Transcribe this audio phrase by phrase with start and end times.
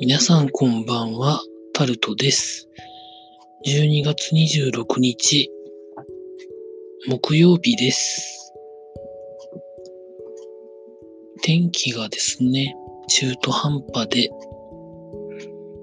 [0.00, 1.40] 皆さんこんばんは、
[1.72, 2.68] タルトです。
[3.64, 5.48] 12月26日、
[7.06, 8.52] 木曜日です。
[11.42, 12.74] 天気がですね、
[13.08, 14.30] 中途半端で、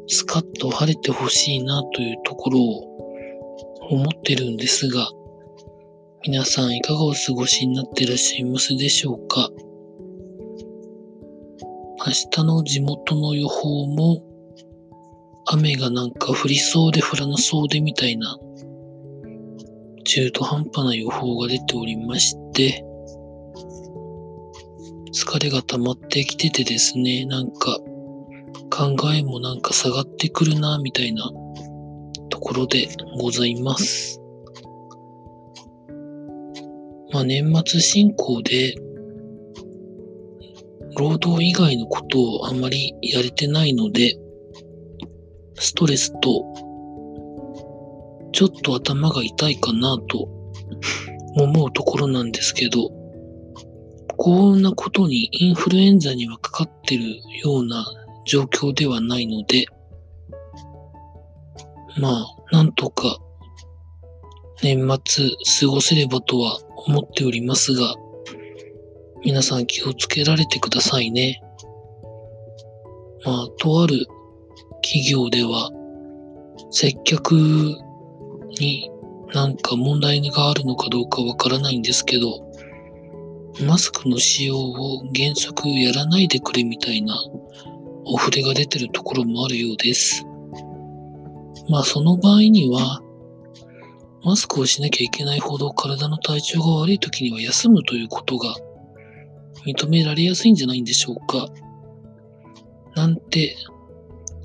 [0.08, 2.82] スカッと晴れてほしいなというところを
[3.92, 5.08] 思ってるんですが、
[6.24, 9.50] 皆さんいかがお過ごしになってらっしゃいますでしょうか？
[12.12, 14.22] 明日の地元の予報も
[15.46, 18.38] 雨がなんか降りそうで降らなそうでみたいな
[20.04, 22.84] 中途半端な予報が出ておりまして
[25.14, 27.78] 疲れが溜まってきててですねなんか
[28.70, 31.32] 考えもなんか下がってくるなみたいな
[32.30, 32.90] ところで
[33.22, 34.20] ございます。
[37.14, 38.76] まあ年末進行で
[41.02, 44.20] 労働以外のことをあまりやれてないので、
[45.56, 46.46] ストレスと、
[48.32, 50.30] ちょっと頭が痛いかなと
[51.42, 52.92] 思うところなんですけど、
[54.16, 57.04] こんなことにインフルエンザにはかかってる
[57.44, 57.84] ような
[58.28, 59.66] 状況ではないので、
[61.98, 63.18] まあ、なんとか
[64.62, 67.96] 年末過ごせればとは思っておりますが、
[69.24, 71.44] 皆さん気をつけられてくださいね。
[73.24, 74.08] まあ、とある
[74.82, 75.70] 企業では、
[76.72, 77.36] 接客
[78.60, 78.90] に
[79.32, 82.52] なんか問題があるのかどうかわからないんですけど、
[83.68, 87.16] マスクの使用を原則やらないでくれみたいな
[88.06, 90.26] お触れが出てるところもあるようです。
[91.70, 93.02] まあ、その場合には、
[94.24, 98.56] マスクをしなきゃいけないほど体の体調が悪い時には休むということが
[99.66, 101.50] 認められやすいんじゃないんでしょうか。
[102.96, 103.56] なんて、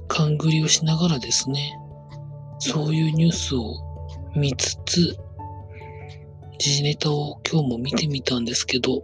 [0.08, 1.78] 勘繰りをしながらですね、
[2.58, 3.74] そういうニュースを
[4.34, 5.16] 見つつ、
[6.58, 9.02] 時事ネタを今日も見てみたんですけど、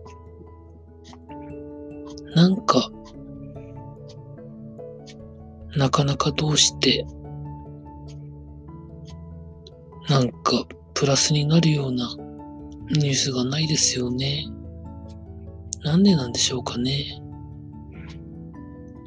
[2.34, 2.90] なんか、
[5.76, 7.06] なかなかどうして、
[10.08, 12.14] なんかプラスになるような
[12.90, 14.46] ニュースがないですよね。
[15.84, 17.20] なんでなんでしょうかね。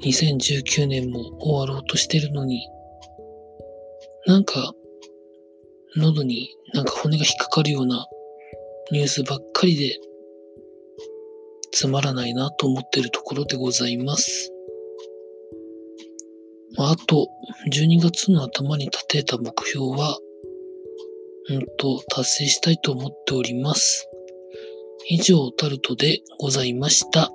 [0.03, 2.67] 2019年も終わろうとしてるのに、
[4.25, 4.73] なんか、
[5.95, 8.07] 喉になんか骨が引っかかるような
[8.91, 9.97] ニュースばっかりで、
[11.71, 14.51] つまらないなと思ってるところでございます。
[16.77, 17.27] あと、
[17.71, 20.19] 12月の頭に立てた目標は、
[21.49, 24.09] うんと、達成したいと思っております。
[25.07, 27.31] 以上、タルトでございました。